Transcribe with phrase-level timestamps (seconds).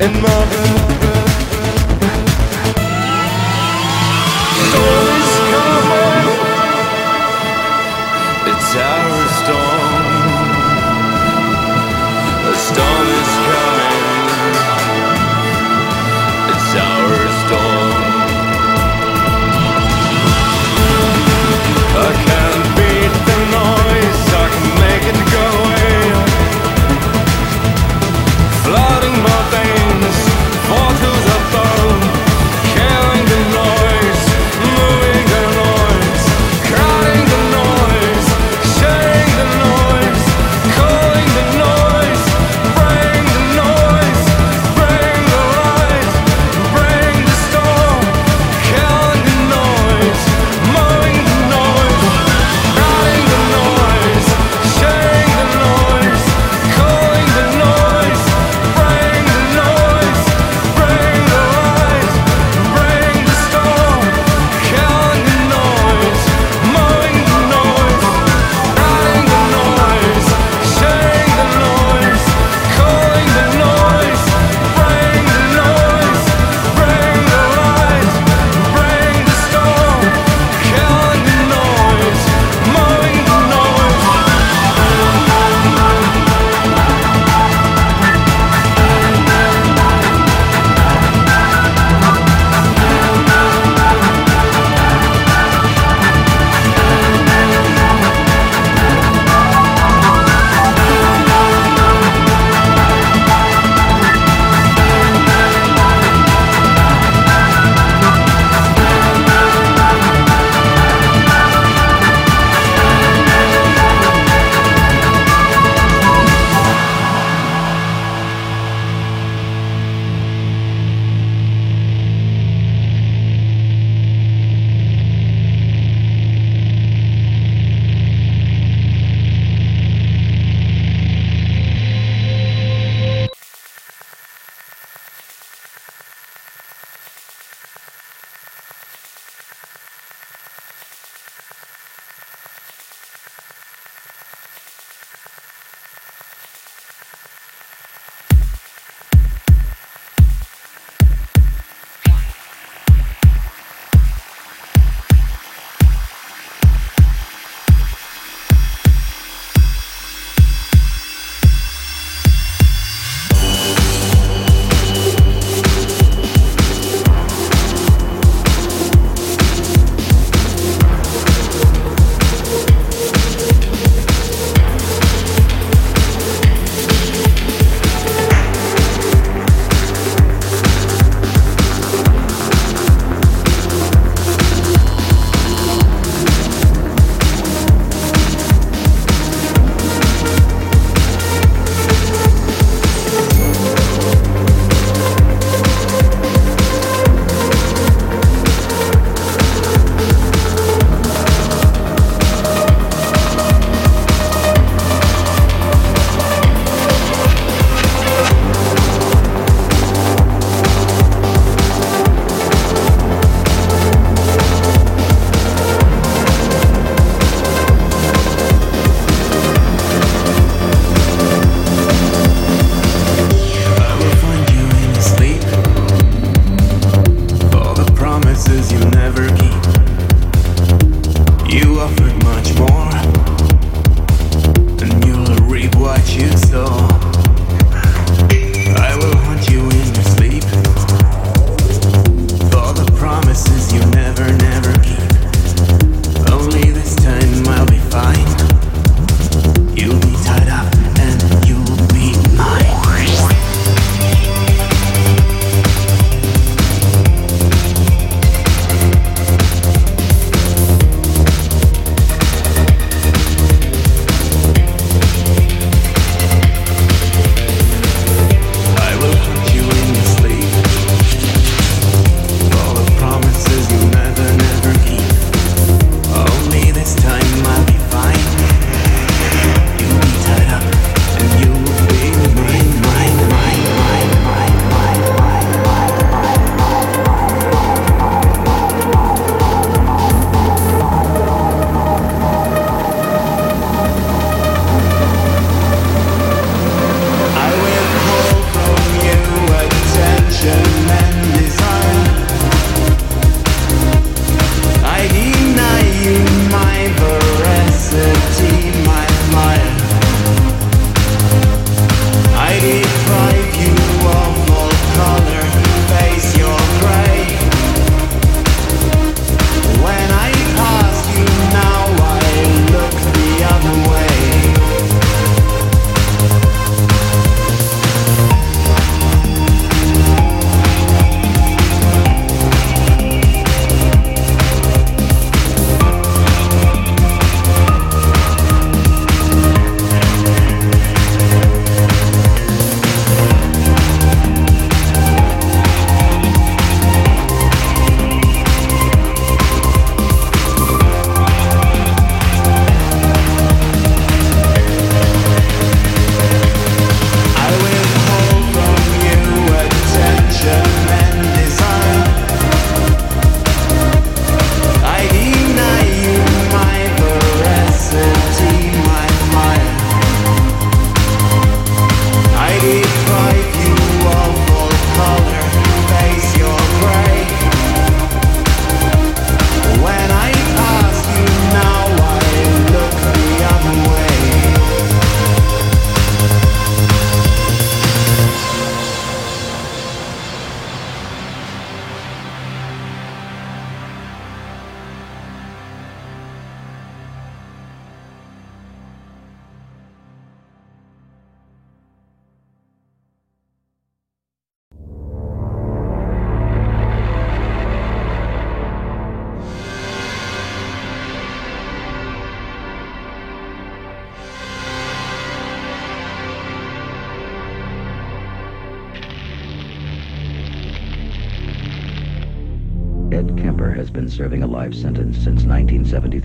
[0.00, 0.97] in my veins.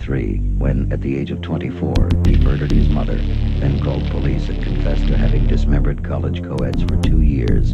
[0.08, 3.16] 1983, when, at the age of 24, he murdered his mother,
[3.58, 7.72] then called police and confessed to having dismembered college co-eds for two years,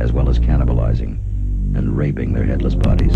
[0.00, 1.18] as well as cannibalizing
[1.76, 3.12] and raping their headless bodies.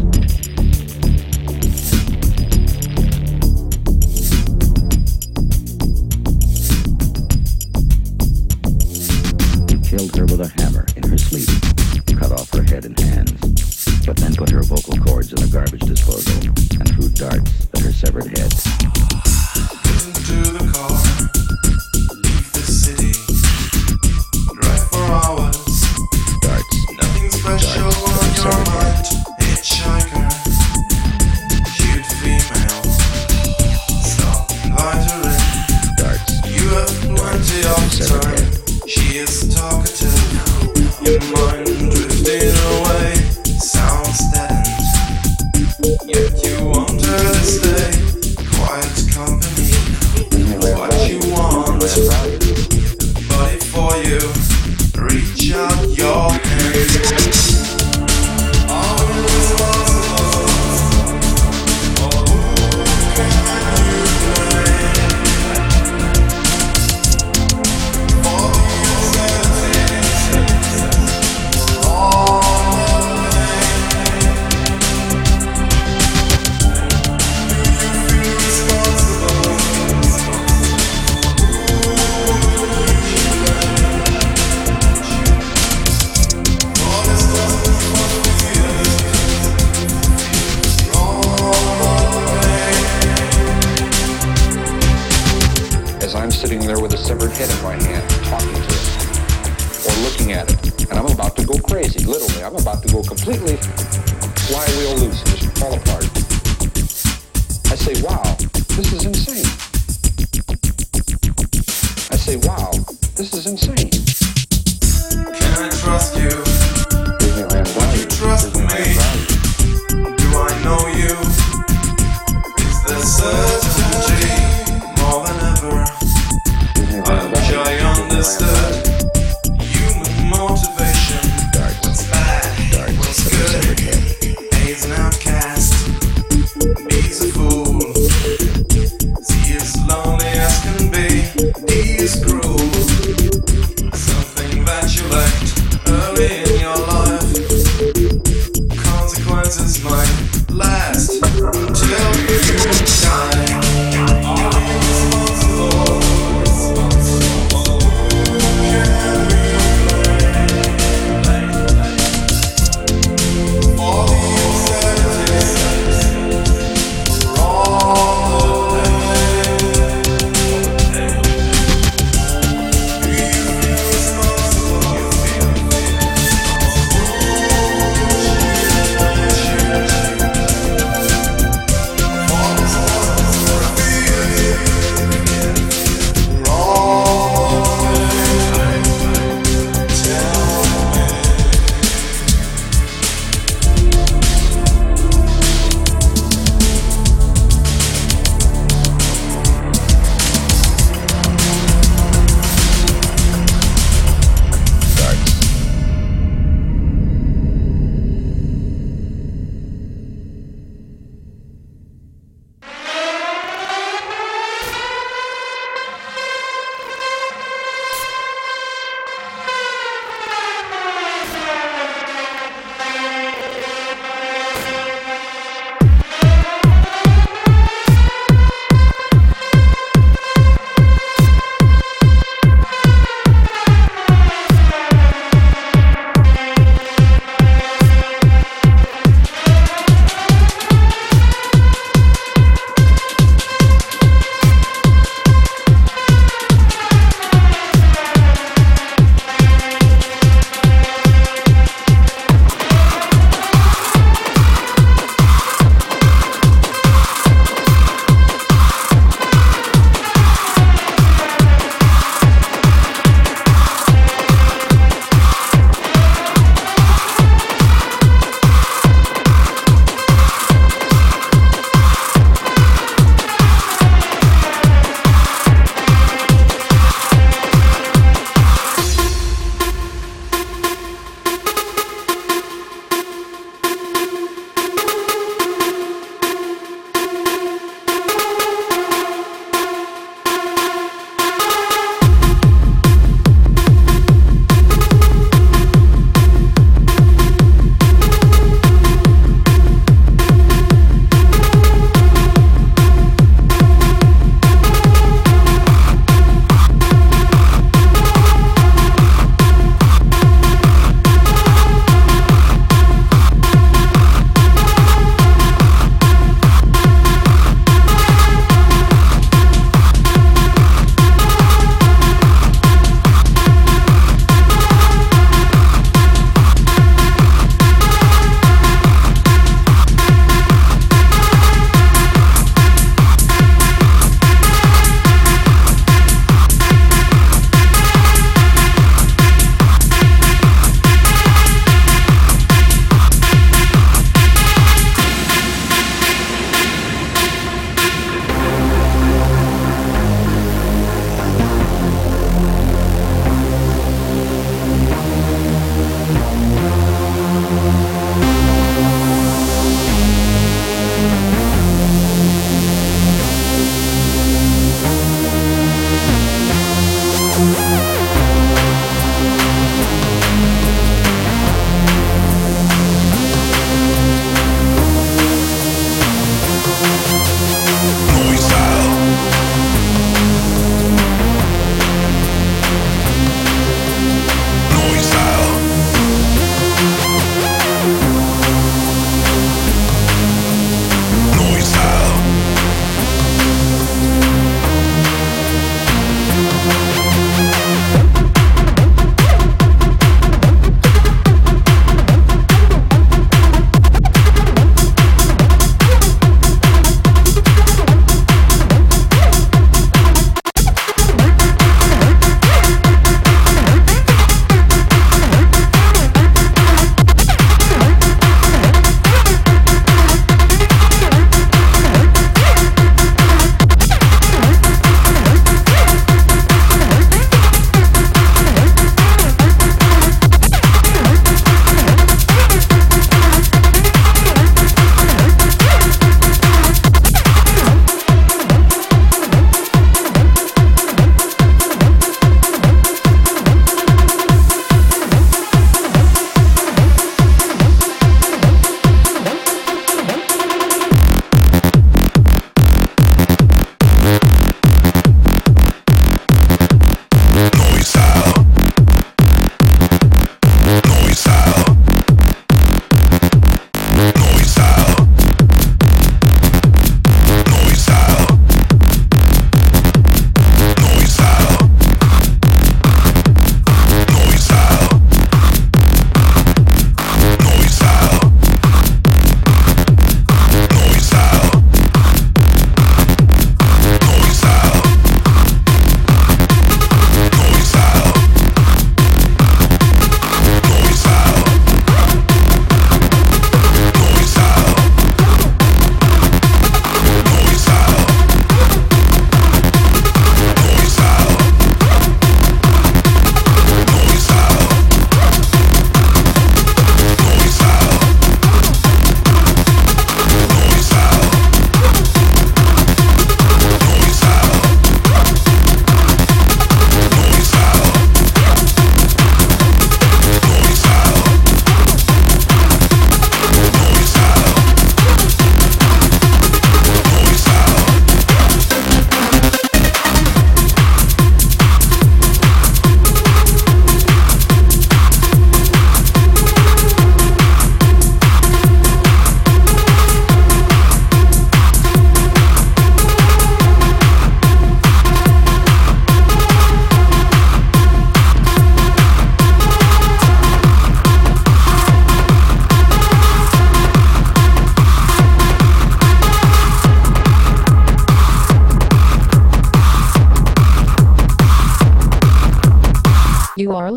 [9.71, 11.49] He killed her with a hammer in her sleep,
[12.19, 15.81] cut off her head and hands, but then put her vocal cords in a garbage
[15.81, 17.56] disposal and threw darts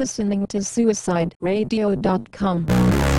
[0.09, 3.18] listening to suicideradio.com.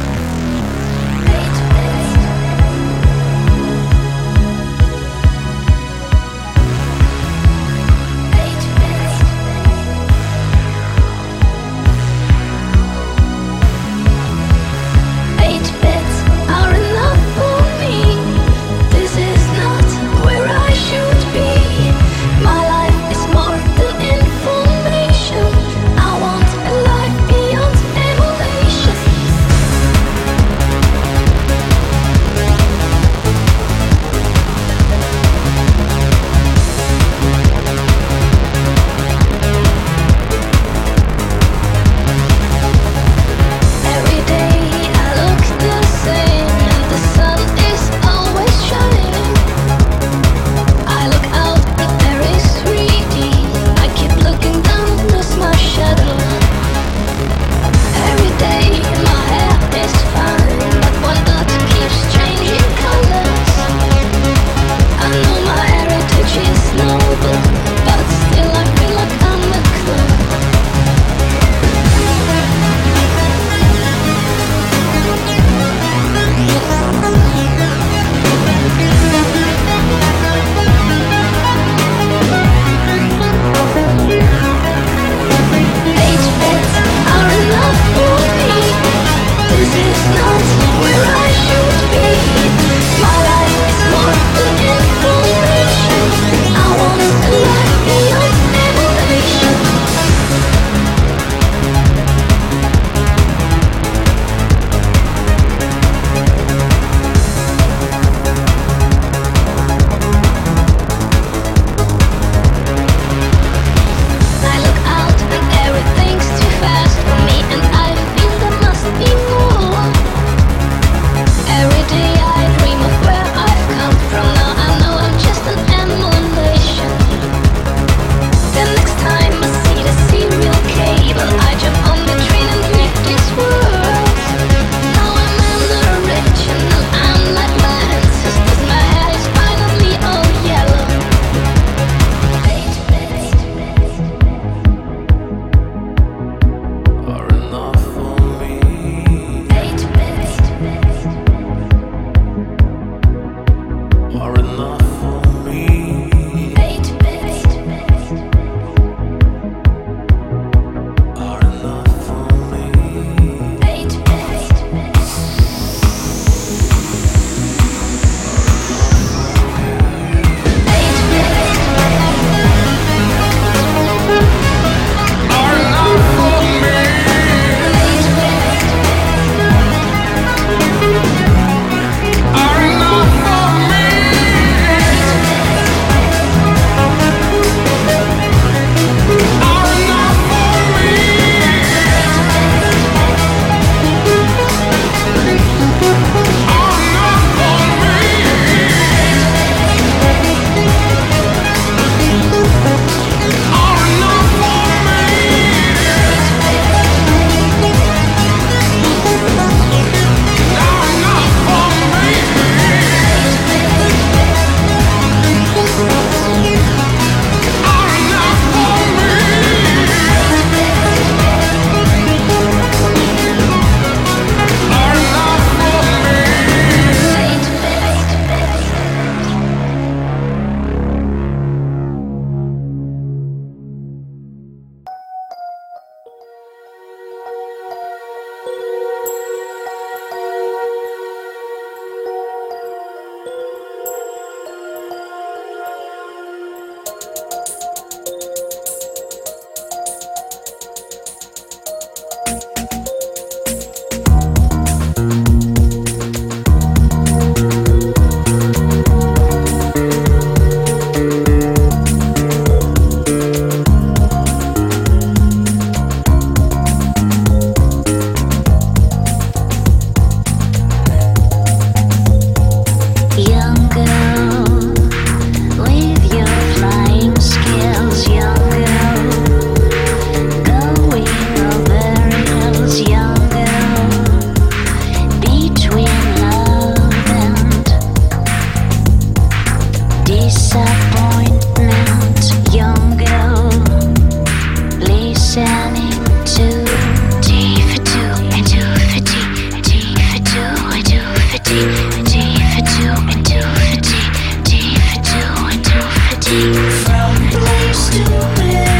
[306.84, 308.79] from the stupid.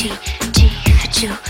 [0.00, 1.49] Two for T.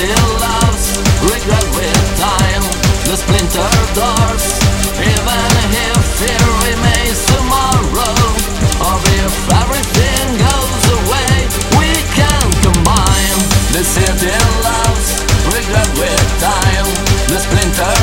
[0.00, 0.96] still loves
[1.28, 2.64] regret with time.
[3.04, 4.44] The splinter doors.
[4.96, 5.44] even
[5.76, 8.16] if fear remains tomorrow.
[8.80, 11.34] Or if everything goes away
[11.76, 13.40] we can combine.
[13.76, 14.32] The city
[14.64, 15.08] loves
[15.52, 16.88] regret with time.
[17.28, 17.99] The splinter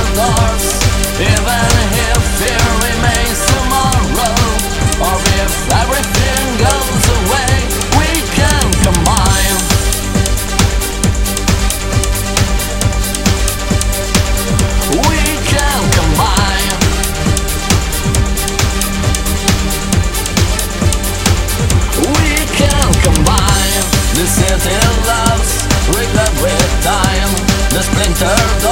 [27.98, 28.67] cantando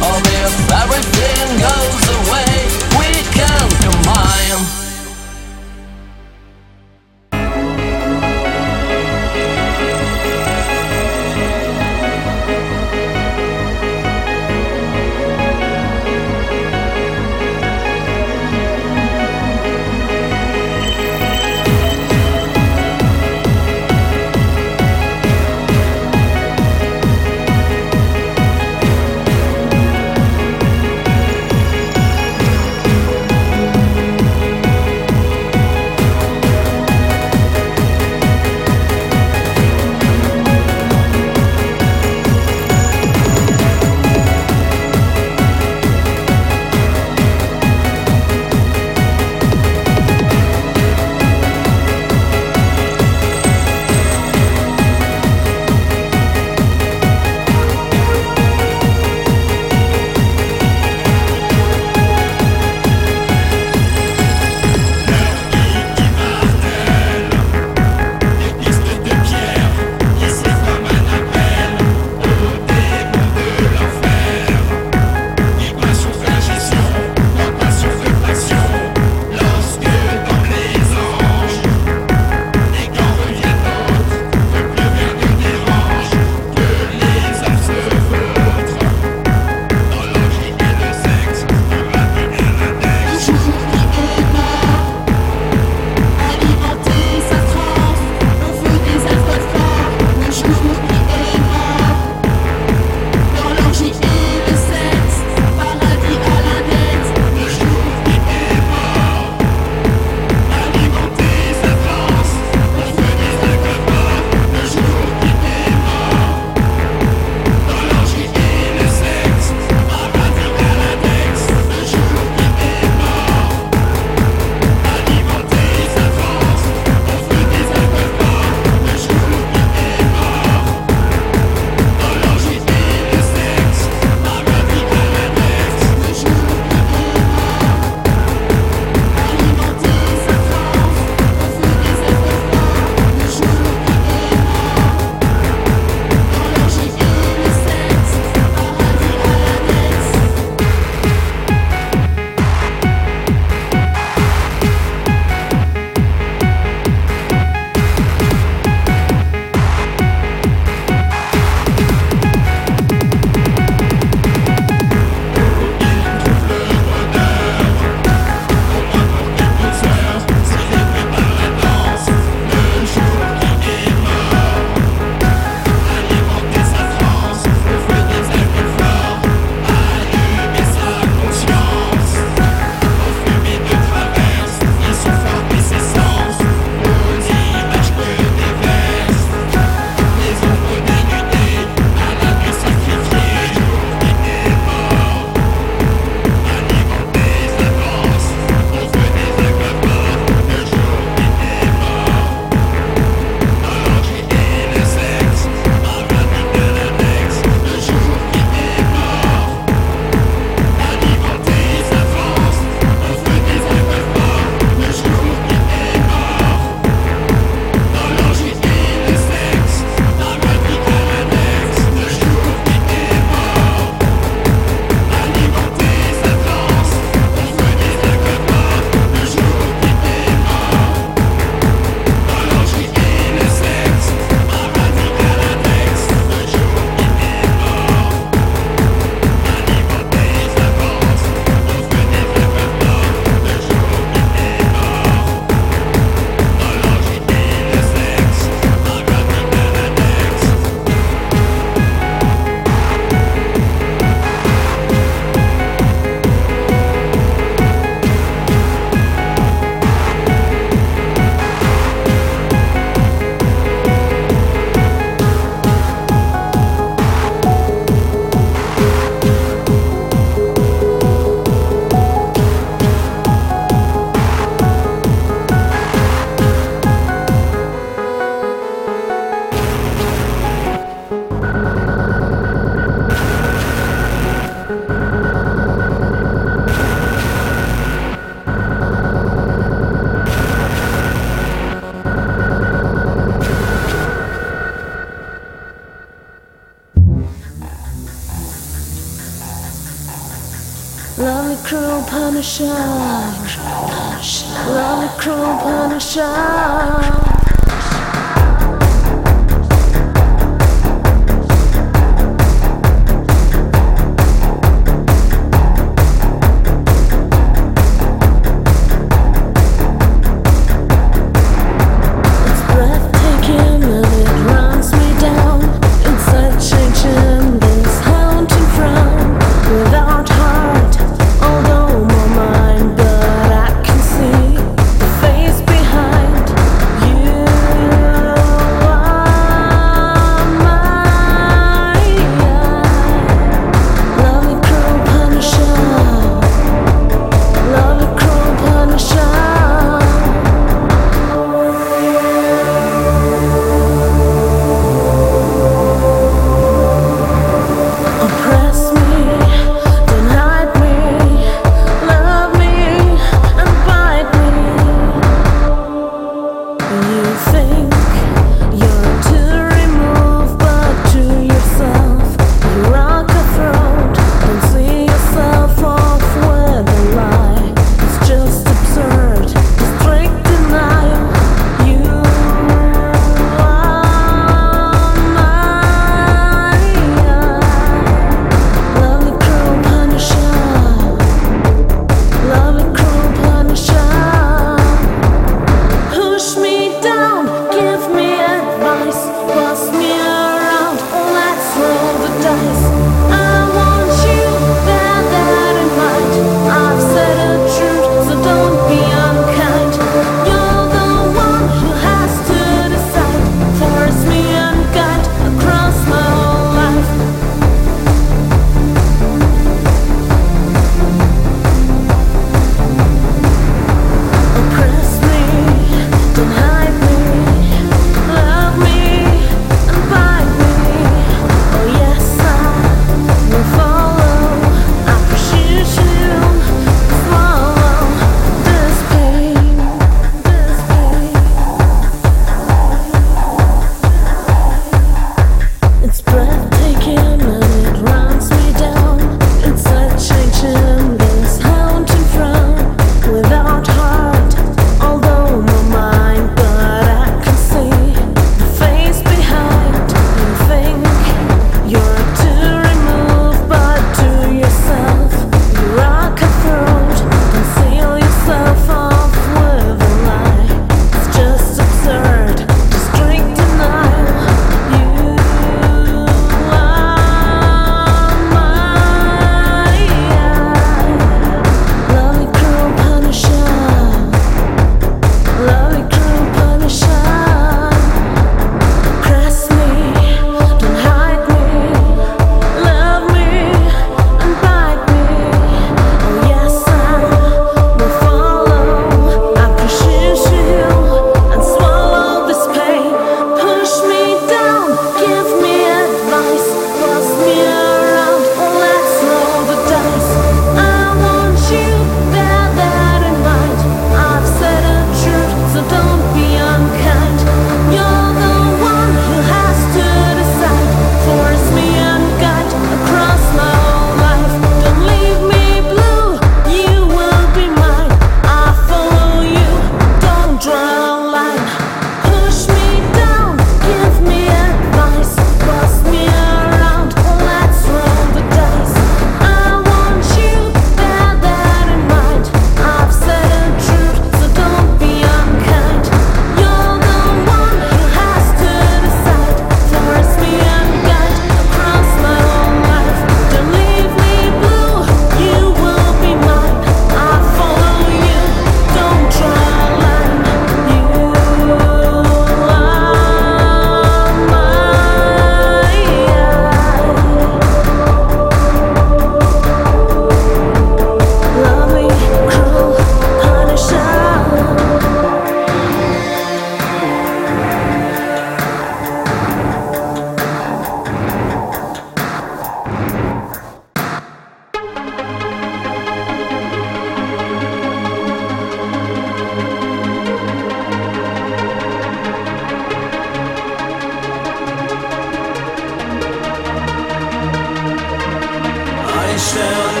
[599.41, 600.00] stel